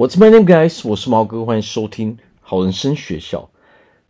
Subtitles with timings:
[0.00, 0.88] What's my name, guys？
[0.88, 3.50] 我是毛哥，欢迎收听好人生学校。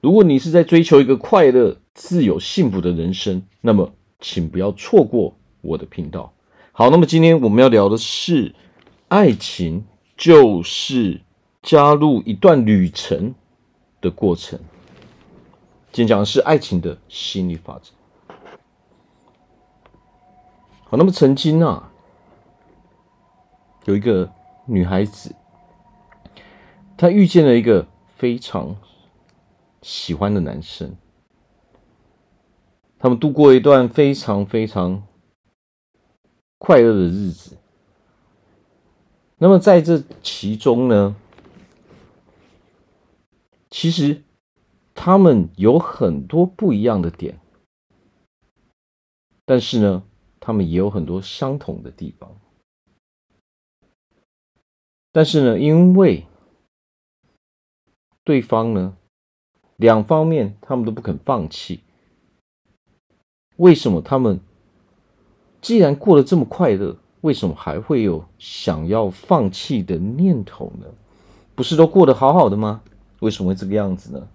[0.00, 6.32] 如果你是在追求一个快乐、自由、幸福的人生，那么请不要错过我的频道。
[6.70, 8.54] 好，那么今天我们要聊的是，
[9.08, 9.84] 爱情
[10.16, 11.22] 就是
[11.60, 13.34] 加入一段旅程
[14.00, 14.56] 的过程。
[15.90, 17.90] 今天讲的是爱情的心理法则。
[20.84, 21.90] 好，那么曾经啊，
[23.86, 24.30] 有一个
[24.66, 25.34] 女孩子。
[27.00, 28.76] 她遇见了一个非常
[29.80, 30.94] 喜欢的男生，
[32.98, 35.02] 他们度过一段非常非常
[36.58, 37.56] 快乐的日子。
[39.38, 41.16] 那么在这其中呢，
[43.70, 44.22] 其实
[44.94, 47.40] 他们有很多不一样的点，
[49.46, 50.02] 但是呢，
[50.38, 52.38] 他们也有很多相同的地方。
[55.10, 56.26] 但是呢，因为
[58.30, 58.96] 对方呢，
[59.74, 61.80] 两方面他们都不肯放弃。
[63.56, 64.38] 为什么他们
[65.60, 70.86] 既然过得这么快乐，为什么还会有想要放弃的念头呢？
[71.56, 72.84] 不是都过得好好的吗？
[73.18, 74.28] 为什么会这个样子呢？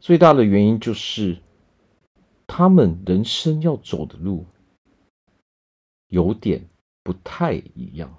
[0.00, 1.38] 最大的原因就是
[2.48, 4.44] 他们人生要走的路
[6.08, 6.68] 有点
[7.04, 8.12] 不太一样。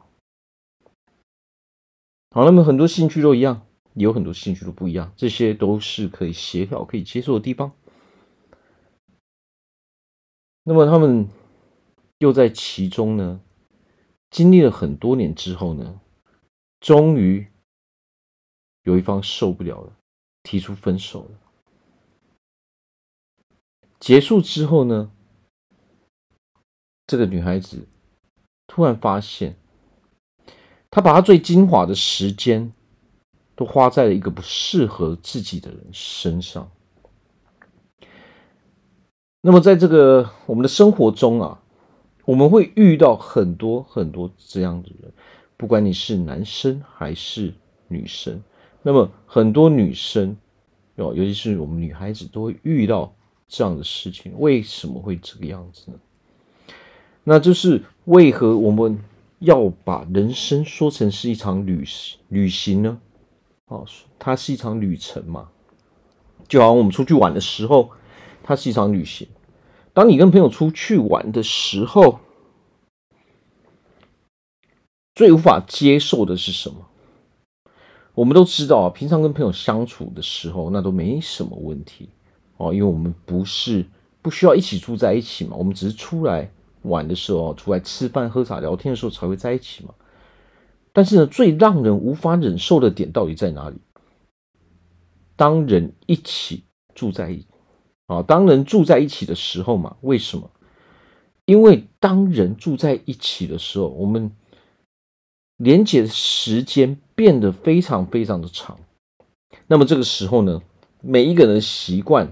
[2.35, 7.71] 好，那么很多兴趣都一样，也有很多兴趣都不一样，这些都是可以协调、可以接受的地方。
[10.63, 11.29] 那么他们
[12.17, 13.39] 又在其中呢，
[14.31, 16.01] 经历了很多年之后呢，
[16.79, 17.47] 终于
[18.81, 19.95] 有一方受不了了，
[20.41, 21.39] 提出分手了。
[23.99, 25.11] 结束之后呢，
[27.05, 27.87] 这个女孩子
[28.65, 29.55] 突然发现。
[30.95, 32.71] 他把他最精华的时间
[33.55, 36.69] 都花在了一个不适合自己的人身上。
[39.41, 41.59] 那么，在这个我们的生活中啊，
[42.25, 45.11] 我们会遇到很多很多这样的人，
[45.57, 47.51] 不管你是男生还是
[47.87, 48.39] 女生。
[48.83, 50.37] 那么，很多女生
[50.97, 53.11] 哦，尤其是我们女孩子，都会遇到
[53.47, 54.31] 这样的事情。
[54.37, 55.97] 为什么会这个样子呢？
[57.23, 58.99] 那就是为何我们
[59.43, 61.85] 要把人生说成是一场旅
[62.29, 63.01] 旅行呢？
[63.65, 63.85] 哦，
[64.17, 65.49] 它是一场旅程嘛，
[66.47, 67.91] 就好像我们出去玩的时候，
[68.41, 69.27] 它是一场旅行。
[69.93, 72.19] 当你跟朋友出去玩的时候，
[75.13, 76.87] 最无法接受的是什么？
[78.13, 82.07] 我们都知道啊，平常跟朋友相处的时候，那都没什么问题
[82.55, 83.85] 哦，因为我们不是
[84.21, 86.49] 不需要一起住在一起嘛，我们只是出来。
[86.83, 89.93] 玩的时候，出来吃饭、喝茶、聊天的时候才会在一起嘛。
[90.91, 93.77] 但是呢，最让人无法忍受的点到底在哪里？
[95.35, 96.63] 当人一起
[96.93, 97.45] 住在一
[98.05, 100.51] 啊，当人住在一起的时候嘛，为什么？
[101.45, 104.31] 因为当人住在一起的时候，我们
[105.57, 108.77] 连接的时间变得非常非常的长。
[109.67, 110.61] 那么这个时候呢，
[111.01, 112.31] 每一个人的习惯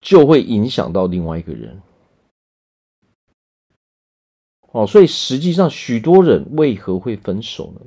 [0.00, 1.80] 就会影响到另外一个人。
[4.74, 7.80] 哦，所以实际上，许多人为何会分手呢？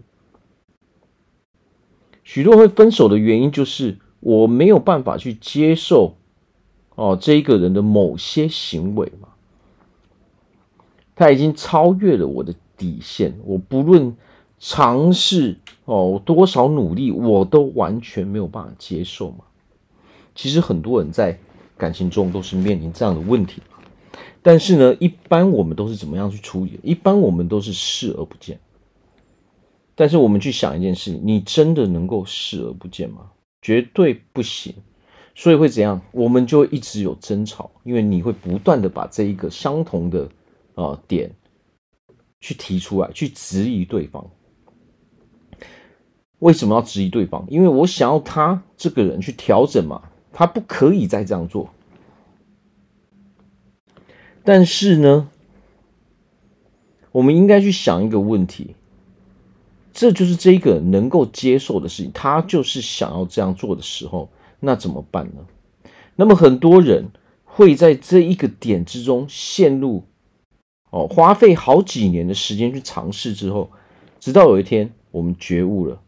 [2.23, 6.15] 许多人会分手的原因就是我没有办法去接受
[6.95, 9.27] 哦，这一个人的某些行为嘛，
[11.13, 14.15] 他已经超越了我的底线，我不论
[14.57, 19.39] 尝试哦多少努力，我都完全没有办法接受嘛。
[20.33, 21.37] 其实很多人在
[21.77, 23.61] 感情中都是面临这样的问题。
[24.41, 26.79] 但是呢，一般我们都是怎么样去处理？
[26.83, 28.59] 一般我们都是视而不见。
[29.95, 33.31] 但是我们去想一件事情，你真的能够视而不见吗？
[33.61, 34.73] 绝对不行。
[35.33, 36.01] 所以会怎样？
[36.11, 40.23] 我们就一直有争吵，因为你会不断的把这一个相同的
[40.73, 41.31] 啊、呃、点
[42.39, 44.27] 去提出来，去质疑对方。
[46.39, 47.45] 为什么要质疑对方？
[47.49, 51.69] 因为我想要他这个人去调整嘛，他不可以再这样做。
[54.47, 55.29] 但是呢，
[57.11, 58.75] 我们应该去想一个问题，
[59.91, 64.29] 这就是这个能够接受的事情，他就是想要这样做的时候，
[64.61, 65.45] 那怎么办呢？
[66.15, 67.09] 那么很多人
[67.43, 70.05] 会在这一个点之中陷入，
[70.91, 73.69] 哦，花费好几年的时间去尝试之后，
[74.17, 76.01] 直到有一天我们觉悟了，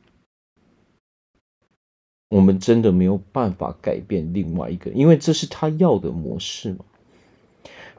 [2.29, 6.85] 我们真的没有办法改变另外一个，因为这是他要的模式嘛。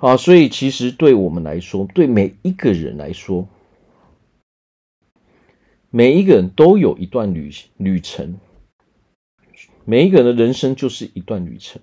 [0.00, 3.47] 啊，所以其实对我们来说，对每一个人来说，
[5.91, 8.38] 每一个人都有一段旅旅程，
[9.85, 11.82] 每一个人的人生就是一段旅程。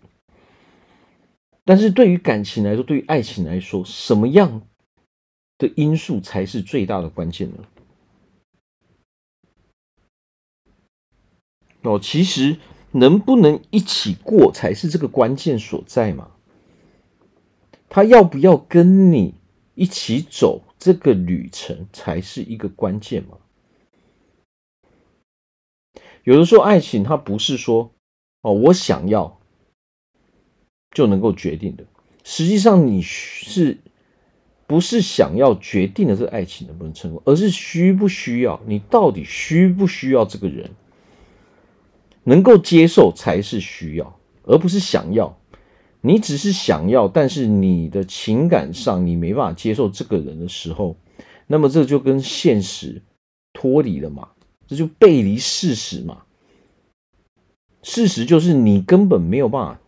[1.64, 4.64] 但是对于感情来说，对于爱情来说，什么样
[5.60, 7.58] 的因素才是最大的关键呢？
[11.84, 12.58] 哦，其实
[12.92, 16.32] 能不能一起过才是这个关键所在嘛。
[17.90, 19.34] 他要不要跟你
[19.76, 23.38] 一起走这个旅程，才是一个关键嘛。
[26.24, 27.92] 有的时候，爱情它不是说
[28.42, 29.40] 哦，我想要
[30.92, 31.86] 就能够决定的。
[32.24, 33.78] 实际上，你是
[34.66, 38.60] 不是想要决定的这个爱情能不能成功，而是需不需要？
[38.66, 40.70] 你到底需不需要这个人？
[42.26, 45.40] 能够接受才是需要，而不是想要。
[46.08, 50.96] 你只是想要，但是你的情感上你没办法接受这个人的时候，
[51.48, 53.02] 那么这就跟现实
[53.52, 54.30] 脱离了嘛，
[54.68, 56.24] 这就背离事实嘛。
[57.84, 59.82] 事实就是你根本没有办法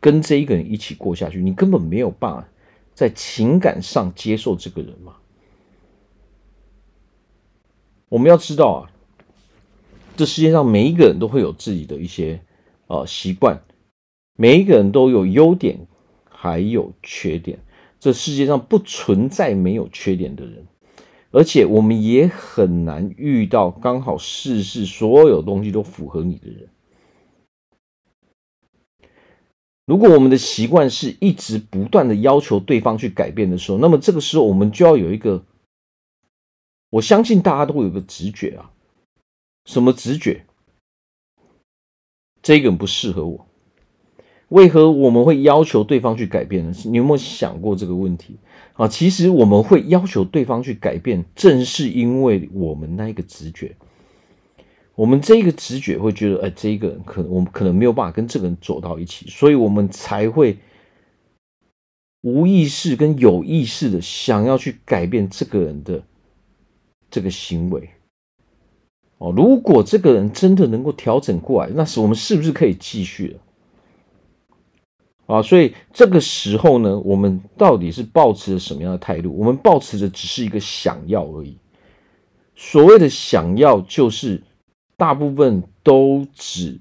[0.00, 2.48] 跟这一个人一起过下去，你根本没有办法
[2.94, 5.16] 在情感上接受这个人嘛。
[8.08, 8.90] 我们要知道啊。
[10.16, 12.40] 这世界上每一个人都会有自己的一些
[12.86, 13.62] 呃习惯，
[14.40, 15.86] 每一个人都有优点，
[16.30, 17.58] 还有缺点。
[17.98, 20.66] 这世界上不存在没有缺点的人，
[21.30, 26.70] 而且我们也很难遇到刚好事事所有东西都符合你的人。
[29.84, 35.44] 如果我们的习惯是一直不断的要求对方去改变的时候，那么这个时候我们就要有一个，
[36.88, 38.72] 我相信大家都会有个直觉啊。
[39.66, 40.46] 什么直觉？
[42.40, 43.46] 这个人不适合我。
[44.50, 46.72] 为何我们会要求对方去改变呢？
[46.84, 48.36] 你有没有想过这个问题
[48.74, 48.86] 啊？
[48.86, 53.76] 其实我们会要求对方去改变，正是因为我们那一个直觉。
[54.96, 60.58] 我们这个直觉会觉得，哎，这个人可能我们可能没有办法跟这个人走到一起，所以我们才会
[62.22, 66.02] 无意识跟有意识的想要去改变这个人的
[67.08, 67.88] 这个行为。
[69.18, 73.40] 哦，如果这个人真的能够调整过来，那是我们是不是可以继续了？
[75.30, 79.32] 啊，所以这个时候呢，我们到底是抱持着什么样的态度？
[79.32, 81.56] 我们抱持着只是一个想要而已。
[82.56, 84.42] 所谓的想要，就是
[84.96, 86.80] 大部分都只，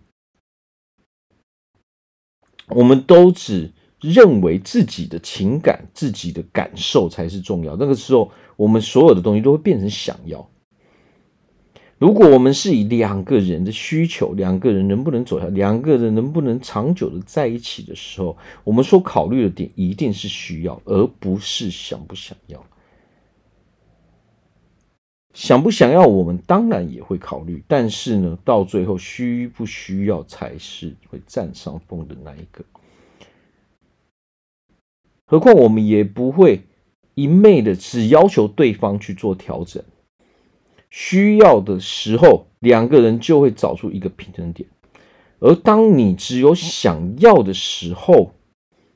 [2.70, 7.76] 我们都只认为自己的情感、自己的感受才是重要。
[7.76, 10.50] 那个时候，我们所有的东西都会变成想要。
[12.00, 22.66] 如果我们是以两个人的需求，两个人能不能走下，两个人能不能长久的在一起的时候，我们所考虑的点一定是需要，而不是想不想要。
[25.34, 32.64] 想不想要，我们当然也会考虑，但是呢，到最后需不需要才是会占上风的那一个。
[35.26, 36.62] 何况我们也不会
[37.14, 39.84] 一昧的只要求对方去做调整。
[40.90, 44.68] 需要的时候，两个人就会找出一个平衡点；
[45.40, 48.32] 而当你只有想要的时候，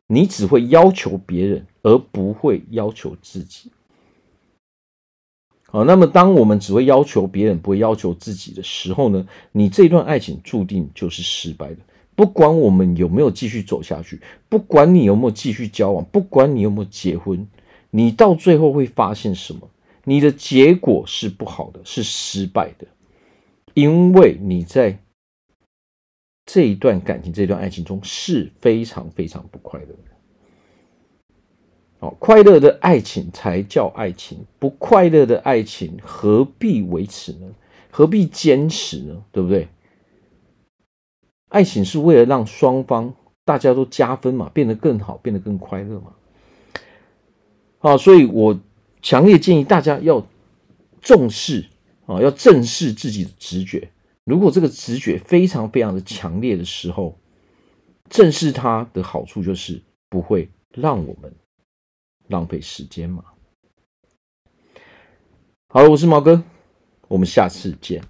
[0.07, 3.71] 你只会要求别人，而不会要求自己。
[5.65, 9.27] 好，那么当我们只会要求别人，不会要求自己的时候呢？
[9.51, 11.77] 你这段爱情注定就是失败的。
[12.15, 17.47] 不管我们有没有继续走下去，不管你有没有继续交往，不管你有没有结婚，
[17.89, 19.67] 你到最后会发现什么？
[20.05, 22.85] 你的结果是不好的，是失败的，
[23.73, 24.99] 因为你在
[26.45, 29.97] 这一段感情、这段爱情中是非常非常不快乐的。
[31.99, 37.55] 哦，快乐的爱情才叫爱情，不快乐的爱情何必维持呢？
[37.89, 39.23] 何必坚持呢？
[39.31, 39.69] 对不对？
[41.47, 43.13] 爱情是为了让双方
[43.45, 46.13] 大家都加分嘛，变得更好，变得更快乐嘛。
[47.79, 48.59] 啊，所以我。
[49.03, 50.25] 强烈建议大家要
[51.01, 51.65] 重视
[52.07, 53.91] 啊，要正视自己的直觉。
[54.23, 57.19] 如果这个直觉非常非常的强烈的时候，
[58.09, 61.35] 正视它的好处就是不会让我们
[62.29, 63.25] 浪费时间嘛。
[65.67, 66.41] 好了，我是毛哥，
[67.09, 68.01] 我们下次见。